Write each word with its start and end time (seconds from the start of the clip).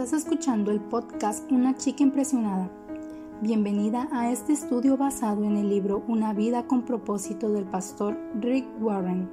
Estás 0.00 0.22
escuchando 0.22 0.70
el 0.70 0.80
podcast 0.80 1.52
Una 1.52 1.76
chica 1.76 2.02
impresionada. 2.02 2.70
Bienvenida 3.42 4.08
a 4.12 4.30
este 4.32 4.54
estudio 4.54 4.96
basado 4.96 5.44
en 5.44 5.58
el 5.58 5.68
libro 5.68 6.02
Una 6.08 6.32
vida 6.32 6.66
con 6.66 6.86
propósito 6.86 7.52
del 7.52 7.66
pastor 7.66 8.18
Rick 8.40 8.66
Warren. 8.80 9.30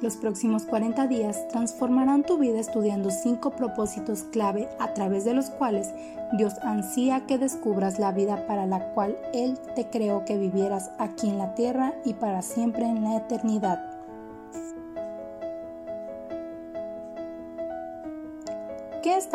Los 0.00 0.16
próximos 0.16 0.66
40 0.66 1.08
días 1.08 1.48
transformarán 1.48 2.22
tu 2.22 2.38
vida 2.38 2.60
estudiando 2.60 3.10
cinco 3.10 3.56
propósitos 3.56 4.22
clave 4.22 4.68
a 4.78 4.94
través 4.94 5.24
de 5.24 5.34
los 5.34 5.50
cuales 5.50 5.92
Dios 6.38 6.54
ansía 6.62 7.26
que 7.26 7.38
descubras 7.38 7.98
la 7.98 8.12
vida 8.12 8.46
para 8.46 8.66
la 8.66 8.92
cual 8.94 9.16
Él 9.34 9.58
te 9.74 9.90
creó 9.90 10.24
que 10.24 10.38
vivieras 10.38 10.92
aquí 11.00 11.28
en 11.28 11.38
la 11.38 11.56
tierra 11.56 11.92
y 12.04 12.14
para 12.14 12.40
siempre 12.40 12.86
en 12.86 13.02
la 13.02 13.16
eternidad. 13.16 13.95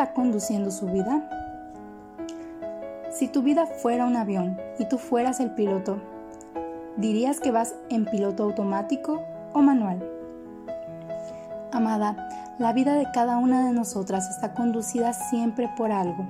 Está 0.02 0.14
conduciendo 0.14 0.72
su 0.72 0.86
vida? 0.86 1.22
Si 3.12 3.28
tu 3.28 3.42
vida 3.42 3.66
fuera 3.66 4.04
un 4.04 4.16
avión 4.16 4.58
y 4.80 4.86
tú 4.86 4.98
fueras 4.98 5.38
el 5.38 5.52
piloto, 5.52 5.98
¿dirías 6.96 7.38
que 7.38 7.52
vas 7.52 7.76
en 7.88 8.04
piloto 8.06 8.42
automático 8.42 9.22
o 9.52 9.62
manual? 9.62 10.02
Amada, 11.70 12.56
la 12.58 12.72
vida 12.72 12.94
de 12.94 13.06
cada 13.12 13.36
una 13.38 13.64
de 13.64 13.72
nosotras 13.72 14.28
está 14.28 14.54
conducida 14.54 15.12
siempre 15.12 15.70
por 15.76 15.92
algo, 15.92 16.26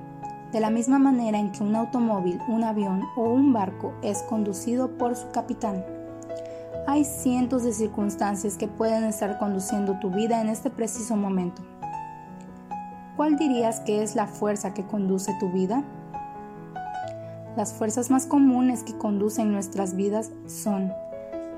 de 0.51 0.59
la 0.59 0.69
misma 0.69 0.99
manera 0.99 1.39
en 1.39 1.51
que 1.51 1.63
un 1.63 1.75
automóvil, 1.75 2.39
un 2.47 2.63
avión 2.63 3.01
o 3.17 3.23
un 3.23 3.53
barco 3.53 3.95
es 4.03 4.21
conducido 4.21 4.99
por 4.99 5.15
su 5.15 5.31
capitán. 5.31 5.83
Hay 6.85 7.05
cientos 7.05 7.63
de 7.63 7.73
circunstancias 7.73 8.55
que 8.55 8.67
pueden 8.67 9.03
estar 9.05 9.39
conduciendo 9.39 9.97
tu 9.99 10.11
vida 10.11 10.41
en 10.41 10.49
este 10.49 10.69
preciso 10.69 11.15
momento. 11.15 11.72
¿Cuál 13.15 13.37
dirías 13.37 13.79
que 13.81 14.03
es 14.03 14.15
la 14.15 14.27
fuerza 14.27 14.73
que 14.73 14.85
conduce 14.85 15.35
tu 15.39 15.49
vida? 15.51 15.83
Las 17.55 17.73
fuerzas 17.73 18.09
más 18.09 18.25
comunes 18.25 18.83
que 18.83 18.97
conducen 18.97 19.51
nuestras 19.51 19.95
vidas 19.95 20.31
son 20.47 20.91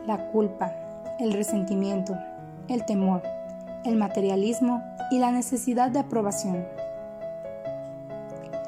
la 0.06 0.32
culpa, 0.32 0.74
el 1.20 1.34
resentimiento, 1.34 2.18
el 2.68 2.86
temor, 2.86 3.24
el 3.86 3.96
materialismo 3.96 4.84
y 5.12 5.20
la 5.20 5.32
necesidad 5.32 5.92
de 5.92 6.00
aprobación. 6.00 6.66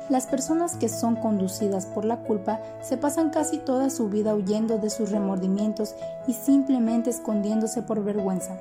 Las 0.10 0.26
personas 0.26 0.78
que 0.78 0.88
son 0.88 1.18
conducidas 1.18 1.86
por 1.86 2.06
la 2.06 2.18
culpa 2.18 2.62
se 2.82 2.96
pasan 2.96 3.30
casi 3.30 3.58
toda 3.58 3.90
su 3.90 4.08
vida 4.08 4.34
huyendo 4.36 4.78
de 4.78 4.90
sus 4.90 5.12
remordimientos 5.12 5.96
y 6.28 6.34
simplemente 6.34 7.10
escondiéndose 7.10 7.82
por 7.82 8.02
vergüenza 8.02 8.58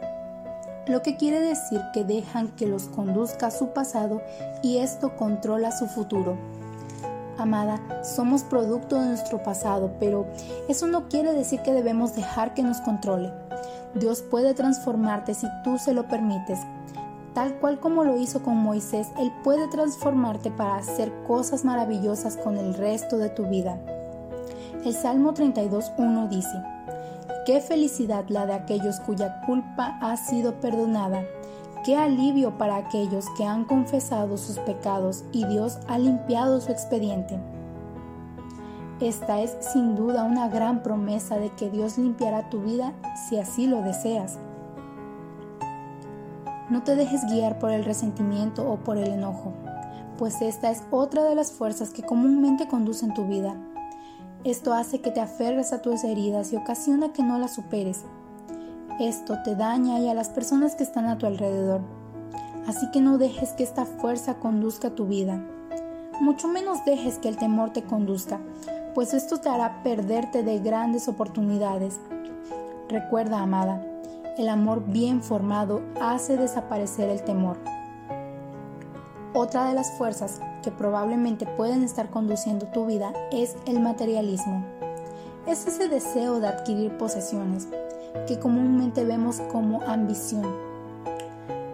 lo 0.86 1.02
que 1.02 1.16
quiere 1.16 1.40
decir 1.40 1.80
que 1.92 2.04
dejan 2.04 2.48
que 2.48 2.66
los 2.66 2.84
conduzca 2.84 3.48
a 3.48 3.50
su 3.50 3.70
pasado 3.70 4.22
y 4.62 4.78
esto 4.78 5.16
controla 5.16 5.72
su 5.72 5.86
futuro. 5.86 6.36
Amada, 7.38 7.80
somos 8.02 8.44
producto 8.44 9.00
de 9.00 9.08
nuestro 9.08 9.42
pasado, 9.42 9.92
pero 9.98 10.26
eso 10.68 10.86
no 10.86 11.08
quiere 11.08 11.32
decir 11.32 11.60
que 11.60 11.72
debemos 11.72 12.14
dejar 12.14 12.54
que 12.54 12.62
nos 12.62 12.80
controle. 12.80 13.32
Dios 13.94 14.22
puede 14.22 14.54
transformarte 14.54 15.34
si 15.34 15.46
tú 15.64 15.76
se 15.78 15.92
lo 15.92 16.06
permites. 16.06 16.60
Tal 17.34 17.54
cual 17.58 17.78
como 17.80 18.04
lo 18.04 18.16
hizo 18.16 18.42
con 18.42 18.56
Moisés, 18.56 19.08
Él 19.18 19.30
puede 19.44 19.68
transformarte 19.68 20.50
para 20.50 20.76
hacer 20.76 21.12
cosas 21.26 21.64
maravillosas 21.64 22.36
con 22.36 22.56
el 22.56 22.72
resto 22.74 23.18
de 23.18 23.28
tu 23.28 23.44
vida. 23.46 23.78
El 24.84 24.94
Salmo 24.94 25.34
32.1 25.34 26.28
dice, 26.28 26.62
Qué 27.46 27.60
felicidad 27.60 28.24
la 28.28 28.44
de 28.44 28.54
aquellos 28.54 28.98
cuya 28.98 29.40
culpa 29.42 29.98
ha 30.00 30.16
sido 30.16 30.58
perdonada. 30.60 31.22
Qué 31.84 31.96
alivio 31.96 32.58
para 32.58 32.74
aquellos 32.74 33.26
que 33.36 33.44
han 33.44 33.64
confesado 33.64 34.36
sus 34.36 34.58
pecados 34.58 35.22
y 35.30 35.44
Dios 35.44 35.78
ha 35.86 35.96
limpiado 35.96 36.60
su 36.60 36.72
expediente. 36.72 37.38
Esta 38.98 39.42
es 39.42 39.56
sin 39.60 39.94
duda 39.94 40.24
una 40.24 40.48
gran 40.48 40.82
promesa 40.82 41.38
de 41.38 41.50
que 41.50 41.70
Dios 41.70 41.98
limpiará 41.98 42.50
tu 42.50 42.62
vida 42.62 42.94
si 43.28 43.38
así 43.38 43.68
lo 43.68 43.80
deseas. 43.80 44.38
No 46.68 46.82
te 46.82 46.96
dejes 46.96 47.24
guiar 47.30 47.60
por 47.60 47.70
el 47.70 47.84
resentimiento 47.84 48.68
o 48.68 48.78
por 48.78 48.98
el 48.98 49.06
enojo, 49.06 49.52
pues 50.18 50.42
esta 50.42 50.72
es 50.72 50.82
otra 50.90 51.22
de 51.22 51.36
las 51.36 51.52
fuerzas 51.52 51.90
que 51.90 52.02
comúnmente 52.02 52.66
conducen 52.66 53.14
tu 53.14 53.24
vida 53.24 53.54
esto 54.44 54.72
hace 54.72 55.00
que 55.00 55.10
te 55.10 55.20
aferres 55.20 55.72
a 55.72 55.82
tus 55.82 56.04
heridas 56.04 56.52
y 56.52 56.56
ocasiona 56.56 57.12
que 57.12 57.22
no 57.22 57.38
las 57.38 57.54
superes. 57.54 58.04
Esto 59.00 59.38
te 59.44 59.56
daña 59.56 59.98
y 59.98 60.08
a 60.08 60.14
las 60.14 60.28
personas 60.28 60.74
que 60.74 60.84
están 60.84 61.06
a 61.06 61.18
tu 61.18 61.26
alrededor. 61.26 61.80
Así 62.66 62.90
que 62.90 63.00
no 63.00 63.18
dejes 63.18 63.52
que 63.52 63.62
esta 63.62 63.84
fuerza 63.84 64.34
conduzca 64.34 64.90
tu 64.90 65.06
vida. 65.06 65.44
Mucho 66.20 66.48
menos 66.48 66.84
dejes 66.84 67.18
que 67.18 67.28
el 67.28 67.36
temor 67.36 67.72
te 67.72 67.82
conduzca, 67.82 68.40
pues 68.94 69.12
esto 69.12 69.38
te 69.38 69.50
hará 69.50 69.82
perderte 69.82 70.42
de 70.42 70.58
grandes 70.60 71.08
oportunidades. 71.08 72.00
Recuerda, 72.88 73.40
amada, 73.40 73.84
el 74.38 74.48
amor 74.48 74.84
bien 74.86 75.22
formado 75.22 75.82
hace 76.00 76.36
desaparecer 76.36 77.10
el 77.10 77.22
temor. 77.22 77.58
Otra 79.38 79.68
de 79.68 79.74
las 79.74 79.90
fuerzas 79.90 80.40
que 80.62 80.70
probablemente 80.70 81.44
pueden 81.44 81.84
estar 81.84 82.08
conduciendo 82.08 82.68
tu 82.68 82.86
vida 82.86 83.12
es 83.30 83.54
el 83.66 83.80
materialismo. 83.80 84.64
Es 85.46 85.66
ese 85.66 85.88
deseo 85.88 86.40
de 86.40 86.48
adquirir 86.48 86.96
posesiones 86.96 87.68
que 88.26 88.38
comúnmente 88.38 89.04
vemos 89.04 89.42
como 89.52 89.82
ambición. 89.82 90.56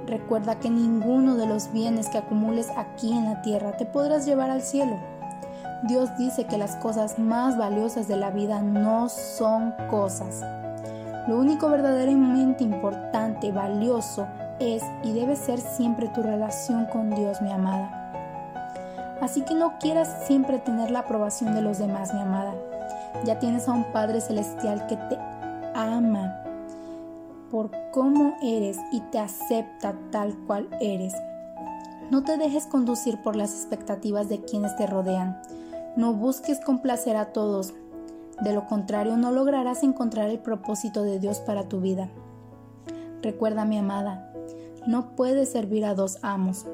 Recuerda 0.08 0.58
que 0.58 0.70
ninguno 0.70 1.36
de 1.36 1.46
los 1.46 1.72
bienes 1.72 2.08
que 2.08 2.18
acumules 2.18 2.68
aquí 2.76 3.12
en 3.12 3.26
la 3.26 3.42
tierra 3.42 3.76
te 3.76 3.86
podrás 3.86 4.26
llevar 4.26 4.50
al 4.50 4.62
cielo. 4.62 4.98
Dios 5.84 6.10
dice 6.18 6.46
que 6.46 6.58
las 6.58 6.74
cosas 6.74 7.20
más 7.20 7.56
valiosas 7.56 8.08
de 8.08 8.16
la 8.16 8.32
vida 8.32 8.60
no 8.60 9.08
son 9.08 9.72
cosas. 9.88 10.42
Lo 11.28 11.38
único 11.38 11.70
verdaderamente 11.70 12.64
importante, 12.64 13.52
valioso, 13.52 14.26
es 14.62 14.82
y 15.02 15.12
debe 15.12 15.36
ser 15.36 15.60
siempre 15.60 16.08
tu 16.08 16.22
relación 16.22 16.86
con 16.86 17.10
Dios, 17.10 17.40
mi 17.42 17.50
amada. 17.50 17.98
Así 19.20 19.42
que 19.42 19.54
no 19.54 19.78
quieras 19.78 20.26
siempre 20.26 20.58
tener 20.58 20.90
la 20.90 21.00
aprobación 21.00 21.54
de 21.54 21.62
los 21.62 21.78
demás, 21.78 22.12
mi 22.12 22.20
amada. 22.20 22.54
Ya 23.24 23.38
tienes 23.38 23.68
a 23.68 23.72
un 23.72 23.84
Padre 23.92 24.20
Celestial 24.20 24.86
que 24.86 24.96
te 24.96 25.16
ama 25.74 26.42
por 27.50 27.70
cómo 27.92 28.34
eres 28.42 28.78
y 28.90 29.00
te 29.00 29.18
acepta 29.18 29.94
tal 30.10 30.34
cual 30.46 30.68
eres. 30.80 31.14
No 32.10 32.24
te 32.24 32.36
dejes 32.36 32.66
conducir 32.66 33.22
por 33.22 33.36
las 33.36 33.52
expectativas 33.52 34.28
de 34.28 34.40
quienes 34.40 34.74
te 34.76 34.86
rodean. 34.86 35.40
No 35.94 36.14
busques 36.14 36.58
complacer 36.60 37.16
a 37.16 37.26
todos. 37.26 37.74
De 38.40 38.52
lo 38.52 38.66
contrario, 38.66 39.16
no 39.16 39.30
lograrás 39.30 39.82
encontrar 39.82 40.30
el 40.30 40.38
propósito 40.38 41.02
de 41.02 41.20
Dios 41.20 41.40
para 41.40 41.68
tu 41.68 41.80
vida. 41.80 42.08
Recuerda, 43.22 43.64
mi 43.64 43.78
amada, 43.78 44.31
no 44.86 45.14
puedes 45.14 45.50
servir 45.50 45.84
a 45.84 45.94
dos 45.94 46.18
amos. 46.22 46.66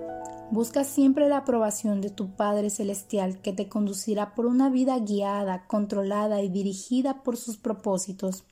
Busca 0.50 0.84
siempre 0.84 1.28
la 1.28 1.38
aprobación 1.38 2.00
de 2.00 2.08
tu 2.08 2.34
Padre 2.34 2.70
Celestial 2.70 3.41
que 3.42 3.52
te 3.52 3.69
conducirá 3.69 4.34
por 4.34 4.46
una 4.46 4.70
vida 4.70 4.98
guiada, 4.98 5.66
controlada 5.66 6.41
y 6.42 6.48
dirigida 6.48 7.22
por 7.22 7.36
sus 7.36 7.58
propósitos. 7.58 8.44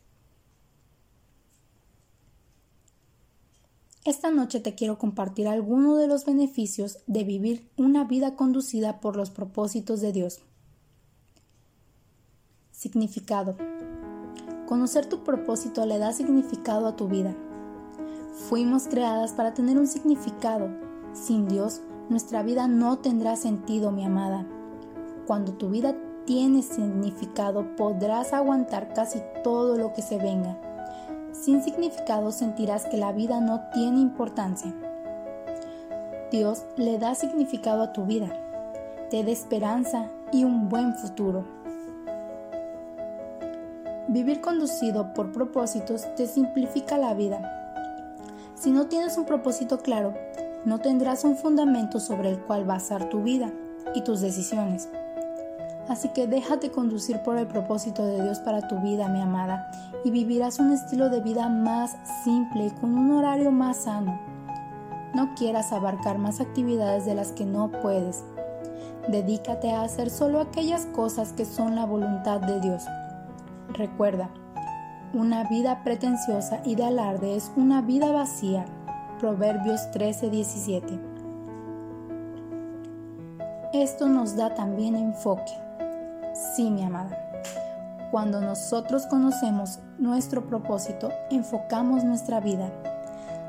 Esta 4.04 4.30
noche 4.30 4.60
te 4.60 4.74
quiero 4.74 4.98
compartir 4.98 5.48
algunos 5.48 5.98
de 5.98 6.06
los 6.06 6.24
beneficios 6.24 6.98
de 7.06 7.24
vivir 7.24 7.70
una 7.76 8.04
vida 8.04 8.36
conducida 8.36 9.00
por 9.00 9.16
los 9.16 9.30
propósitos 9.30 10.00
de 10.00 10.12
Dios. 10.12 10.40
Significado. 12.70 13.56
Conocer 14.68 15.06
tu 15.06 15.24
propósito 15.24 15.86
le 15.86 15.98
da 15.98 16.12
significado 16.12 16.86
a 16.86 16.94
tu 16.94 17.08
vida. 17.08 17.34
Fuimos 18.36 18.86
creadas 18.86 19.32
para 19.32 19.54
tener 19.54 19.78
un 19.78 19.86
significado. 19.86 20.68
Sin 21.14 21.48
Dios, 21.48 21.80
nuestra 22.10 22.42
vida 22.42 22.68
no 22.68 22.98
tendrá 22.98 23.34
sentido, 23.34 23.90
mi 23.90 24.04
amada. 24.04 24.46
Cuando 25.26 25.54
tu 25.54 25.70
vida 25.70 25.94
tiene 26.26 26.62
significado, 26.62 27.74
podrás 27.76 28.34
aguantar 28.34 28.92
casi 28.92 29.22
todo 29.42 29.78
lo 29.78 29.94
que 29.94 30.02
se 30.02 30.18
venga. 30.18 30.58
Sin 31.32 31.62
significado 31.62 32.30
sentirás 32.30 32.84
que 32.84 32.98
la 32.98 33.10
vida 33.10 33.40
no 33.40 33.62
tiene 33.72 34.00
importancia. 34.00 34.72
Dios 36.30 36.62
le 36.76 36.98
da 36.98 37.14
significado 37.14 37.82
a 37.82 37.92
tu 37.94 38.04
vida, 38.04 38.28
te 39.08 39.24
da 39.24 39.30
esperanza 39.30 40.10
y 40.30 40.44
un 40.44 40.68
buen 40.68 40.94
futuro. 40.94 41.46
Vivir 44.08 44.42
conducido 44.42 45.14
por 45.14 45.32
propósitos 45.32 46.14
te 46.16 46.26
simplifica 46.26 46.98
la 46.98 47.14
vida 47.14 47.56
si 48.56 48.70
no 48.70 48.86
tienes 48.86 49.18
un 49.18 49.26
propósito 49.26 49.80
claro, 49.80 50.14
no 50.64 50.80
tendrás 50.80 51.24
un 51.24 51.36
fundamento 51.36 52.00
sobre 52.00 52.30
el 52.30 52.40
cual 52.40 52.64
basar 52.64 53.10
tu 53.10 53.22
vida 53.22 53.52
y 53.94 54.02
tus 54.02 54.20
decisiones. 54.20 54.88
Así 55.88 56.08
que 56.08 56.26
déjate 56.26 56.70
conducir 56.70 57.20
por 57.20 57.36
el 57.36 57.46
propósito 57.46 58.04
de 58.04 58.22
Dios 58.22 58.40
para 58.40 58.66
tu 58.66 58.80
vida, 58.80 59.08
mi 59.08 59.20
amada, 59.20 59.70
y 60.04 60.10
vivirás 60.10 60.58
un 60.58 60.72
estilo 60.72 61.10
de 61.10 61.20
vida 61.20 61.48
más 61.48 61.96
simple 62.24 62.66
y 62.66 62.70
con 62.70 62.96
un 62.96 63.12
horario 63.12 63.52
más 63.52 63.84
sano. 63.84 64.18
no 65.14 65.34
quieras 65.34 65.72
abarcar 65.72 66.18
más 66.18 66.40
actividades 66.40 67.06
de 67.06 67.14
las 67.14 67.32
que 67.32 67.46
no 67.46 67.70
puedes. 67.70 68.22
Dedícate 69.08 69.70
a 69.70 69.82
hacer 69.82 70.10
solo 70.10 70.40
aquellas 70.40 70.84
cosas 70.86 71.32
que 71.32 71.44
son 71.44 71.74
la 71.74 71.86
voluntad 71.86 72.40
de 72.40 72.60
Dios. 72.60 72.82
Recuerda, 73.68 74.28
una 75.16 75.44
vida 75.44 75.82
pretenciosa 75.82 76.60
y 76.62 76.74
de 76.74 76.84
alarde 76.84 77.36
es 77.36 77.50
una 77.56 77.80
vida 77.80 78.12
vacía. 78.12 78.66
Proverbios 79.18 79.90
13:17. 79.92 81.00
Esto 83.72 84.08
nos 84.08 84.36
da 84.36 84.54
también 84.54 84.94
enfoque. 84.94 85.52
Sí, 86.54 86.70
mi 86.70 86.84
amada. 86.84 87.16
Cuando 88.10 88.42
nosotros 88.42 89.06
conocemos 89.06 89.78
nuestro 89.98 90.46
propósito, 90.46 91.10
enfocamos 91.30 92.04
nuestra 92.04 92.40
vida. 92.40 92.70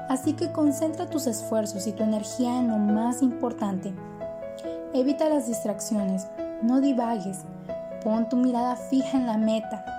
Así 0.08 0.34
que 0.34 0.54
concentra 0.54 1.10
tus 1.10 1.28
esfuerzos 1.28 1.86
y 1.86 1.92
tu 1.92 2.04
energía 2.04 2.60
en 2.60 2.70
lo 2.70 2.78
más 2.78 3.22
importante. 3.22 3.94
Evita 4.94 5.28
las 5.28 5.48
distracciones, 5.48 6.28
no 6.62 6.80
divagues, 6.80 7.40
pon 8.06 8.30
tu 8.30 8.38
mirada 8.38 8.78
fija 8.78 9.18
en 9.18 9.28
la 9.28 9.38
meta. 9.38 9.97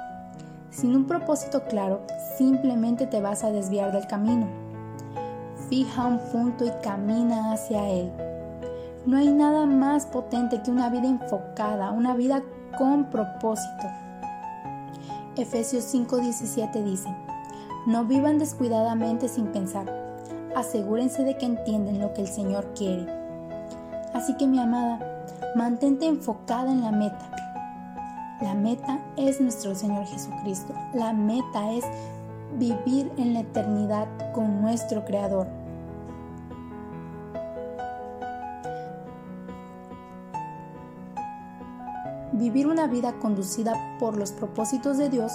Sin 0.71 0.95
un 0.95 1.07
propósito 1.07 1.65
claro, 1.65 2.03
simplemente 2.37 3.07
te 3.07 3.21
vas 3.21 3.43
a 3.43 3.51
desviar 3.51 3.93
del 3.93 4.07
camino. 4.07 4.47
Fija 5.69 6.07
un 6.07 6.19
punto 6.19 6.65
y 6.65 6.71
camina 6.83 7.53
hacia 7.53 7.89
él. 7.89 8.13
No 9.07 9.17
hay 9.17 9.33
nada 9.33 9.67
más 9.67 10.07
potente 10.07 10.63
que 10.63 10.71
una 10.71 10.91
vida 10.91 11.09
enfocada, 11.09 11.91
una 11.91 12.15
vida 12.15 12.43
con 12.77 13.05
propósito. 13.07 13.87
Efesios 15.37 15.85
5:17 15.95 16.83
dice, 16.83 17.09
no 17.87 18.05
vivan 18.05 18.39
descuidadamente 18.39 19.29
sin 19.29 19.47
pensar, 19.47 19.87
asegúrense 20.55 21.25
de 21.25 21.39
que 21.39 21.47
entienden 21.47 22.01
lo 22.01 22.13
que 22.13 22.23
el 22.23 22.29
Señor 22.29 22.75
quiere. 22.75 23.07
Así 24.15 24.37
que 24.37 24.47
mi 24.47 24.59
amada, 24.59 25.25
mantente 25.55 26.07
enfocada 26.07 26.71
en 26.71 26.83
la 26.83 26.91
meta. 26.91 27.31
La 28.41 28.55
meta 28.55 29.01
es 29.17 29.41
nuestro 29.41 29.75
Señor 29.75 30.07
Jesucristo. 30.07 30.73
La 30.95 31.13
meta 31.13 31.73
es 31.73 31.85
vivir 32.57 33.11
en 33.17 33.35
la 33.35 33.41
eternidad 33.41 34.07
con 34.33 34.63
nuestro 34.63 35.05
Creador. 35.05 35.49
Vivir 42.33 42.69
una 42.69 42.87
vida 42.87 43.15
conducida 43.19 43.75
por 43.99 44.17
los 44.17 44.31
propósitos 44.31 44.99
de 44.99 45.09
Dios 45.09 45.33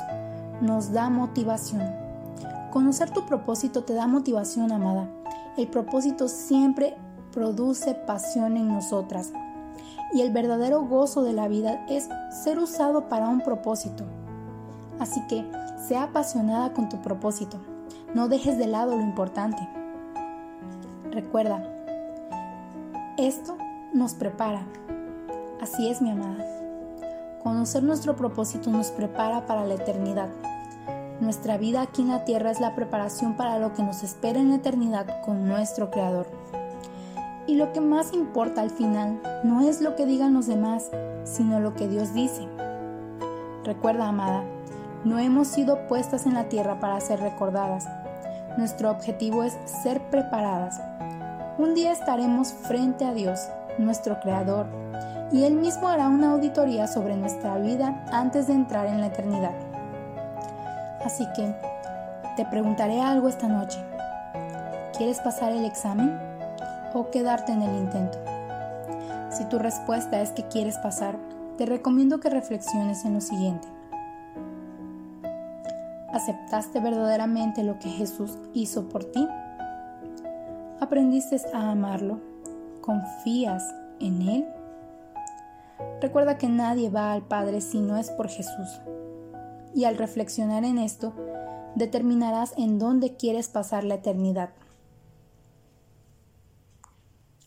nos 0.61 0.93
da 0.93 1.09
motivación. 1.09 1.83
Conocer 2.71 3.09
tu 3.09 3.25
propósito 3.25 3.83
te 3.83 3.93
da 3.93 4.07
motivación, 4.07 4.71
amada. 4.71 5.09
El 5.57 5.67
propósito 5.67 6.29
siempre 6.29 6.95
produce 7.33 7.93
pasión 7.93 8.55
en 8.55 8.69
nosotras. 8.69 9.33
Y 10.13 10.21
el 10.21 10.31
verdadero 10.31 10.83
gozo 10.83 11.23
de 11.23 11.33
la 11.33 11.47
vida 11.47 11.85
es 11.89 12.07
ser 12.43 12.59
usado 12.59 13.09
para 13.09 13.29
un 13.29 13.41
propósito. 13.41 14.03
Así 14.99 15.21
que, 15.27 15.43
sea 15.87 16.03
apasionada 16.03 16.73
con 16.73 16.87
tu 16.87 17.01
propósito. 17.01 17.57
No 18.13 18.27
dejes 18.27 18.57
de 18.57 18.67
lado 18.67 18.95
lo 18.95 19.01
importante. 19.01 19.67
Recuerda, 21.11 21.63
esto 23.17 23.57
nos 23.93 24.13
prepara. 24.13 24.65
Así 25.61 25.89
es, 25.89 26.01
mi 26.01 26.11
amada. 26.11 26.45
Conocer 27.43 27.83
nuestro 27.83 28.15
propósito 28.15 28.69
nos 28.69 28.91
prepara 28.91 29.45
para 29.45 29.65
la 29.65 29.73
eternidad. 29.73 30.29
Nuestra 31.19 31.57
vida 31.57 31.81
aquí 31.81 32.01
en 32.01 32.09
la 32.09 32.25
tierra 32.25 32.51
es 32.51 32.59
la 32.59 32.75
preparación 32.75 33.35
para 33.35 33.59
lo 33.59 33.73
que 33.73 33.83
nos 33.83 34.03
espera 34.03 34.39
en 34.39 34.49
la 34.49 34.55
eternidad 34.57 35.21
con 35.23 35.47
nuestro 35.47 35.89
Creador. 35.91 36.27
Y 37.45 37.55
lo 37.55 37.73
que 37.73 37.81
más 37.81 38.13
importa 38.13 38.61
al 38.61 38.69
final 38.69 39.21
no 39.43 39.61
es 39.67 39.81
lo 39.81 39.95
que 39.95 40.05
digan 40.05 40.33
los 40.33 40.47
demás, 40.47 40.89
sino 41.25 41.59
lo 41.59 41.73
que 41.73 41.87
Dios 41.87 42.13
dice. 42.13 42.47
Recuerda, 43.63 44.07
amada, 44.07 44.43
no 45.03 45.19
hemos 45.19 45.49
sido 45.49 45.87
puestas 45.87 46.25
en 46.25 46.33
la 46.33 46.45
tierra 46.45 46.79
para 46.79 46.99
ser 47.01 47.19
recordadas. 47.19 47.87
Nuestro 48.57 48.89
objetivo 48.89 49.43
es 49.43 49.57
ser 49.65 50.01
preparadas. 50.09 50.79
Un 51.57 51.73
día 51.73 51.91
estaremos 51.91 52.53
frente 52.53 53.05
a 53.05 53.13
Dios, 53.13 53.49
nuestro 53.77 54.19
Creador, 54.21 54.67
y 55.31 55.43
Él 55.43 55.55
mismo 55.55 55.87
hará 55.87 56.07
una 56.07 56.31
auditoría 56.31 56.87
sobre 56.87 57.17
nuestra 57.17 57.57
vida 57.57 58.05
antes 58.11 58.47
de 58.47 58.53
entrar 58.53 58.87
en 58.87 59.01
la 59.01 59.07
eternidad. 59.07 59.53
Así 61.03 61.25
que, 61.35 61.53
te 62.37 62.45
preguntaré 62.45 63.01
algo 63.01 63.27
esta 63.27 63.47
noche. 63.47 63.79
¿Quieres 64.97 65.19
pasar 65.19 65.51
el 65.51 65.65
examen 65.65 66.32
o 66.93 67.09
quedarte 67.09 67.51
en 67.51 67.61
el 67.61 67.75
intento? 67.75 68.17
Si 69.31 69.45
tu 69.45 69.59
respuesta 69.59 70.21
es 70.21 70.31
que 70.31 70.47
quieres 70.47 70.77
pasar, 70.77 71.17
te 71.57 71.65
recomiendo 71.65 72.19
que 72.19 72.29
reflexiones 72.29 73.05
en 73.05 73.13
lo 73.15 73.21
siguiente. 73.21 73.67
¿Aceptaste 76.11 76.79
verdaderamente 76.79 77.63
lo 77.63 77.79
que 77.79 77.89
Jesús 77.89 78.37
hizo 78.53 78.87
por 78.89 79.03
ti? 79.05 79.27
¿Aprendiste 80.79 81.41
a 81.53 81.71
amarlo? 81.71 82.19
¿Confías 82.81 83.63
en 83.99 84.21
Él? 84.21 84.47
Recuerda 86.01 86.37
que 86.37 86.49
nadie 86.49 86.89
va 86.89 87.13
al 87.13 87.23
Padre 87.23 87.61
si 87.61 87.79
no 87.79 87.97
es 87.97 88.11
por 88.11 88.29
Jesús. 88.29 88.81
Y 89.73 89.85
al 89.85 89.97
reflexionar 89.97 90.65
en 90.65 90.77
esto, 90.77 91.13
determinarás 91.75 92.53
en 92.57 92.77
dónde 92.77 93.15
quieres 93.15 93.47
pasar 93.47 93.83
la 93.83 93.95
eternidad. 93.95 94.49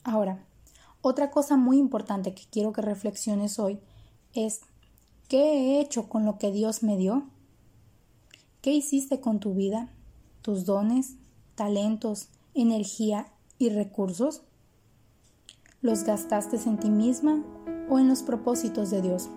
Ahora, 0.07 0.39
otra 1.03 1.33
cosa 1.33 1.57
muy 1.57 1.79
importante 1.79 2.33
que 2.33 2.45
quiero 2.49 2.73
que 2.73 2.81
reflexiones 2.81 3.59
hoy 3.59 3.81
es, 4.35 4.61
¿qué 5.29 5.39
he 5.39 5.81
hecho 5.81 6.09
con 6.09 6.25
lo 6.25 6.39
que 6.39 6.53
Dios 6.53 6.85
me 6.85 6.97
dio? 6.97 7.25
¿Qué 8.63 8.71
hiciste 8.71 9.21
con 9.21 9.41
tu 9.41 9.55
vida, 9.55 9.91
tus 10.43 10.65
dones, 10.65 11.17
talentos, 11.57 12.29
energía 12.55 13.27
y 13.59 13.71
recursos? 13.71 14.43
¿Los 15.83 16.05
gastaste 16.05 16.57
en 16.65 16.79
ti 16.79 16.89
misma 16.89 17.43
o 17.89 17.99
en 17.99 18.07
los 18.07 18.23
propósitos 18.23 18.91
de 18.91 19.03
Dios. 19.03 19.29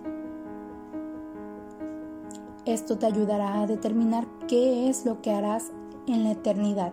Esto 2.64 2.96
te 2.96 3.06
ayudará 3.06 3.60
a 3.60 3.66
determinar 3.66 4.28
qué 4.46 4.88
es 4.88 5.04
lo 5.04 5.20
que 5.20 5.32
harás 5.32 5.72
en 6.06 6.22
la 6.22 6.32
eternidad. 6.32 6.92